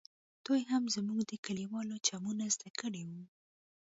دوى 0.45 0.61
هم 0.71 0.83
زموږ 0.95 1.19
د 1.27 1.33
کليوالو 1.45 1.95
چمونه 2.07 2.45
زده 2.55 2.69
کړي 2.79 3.03
وو. 3.09 3.23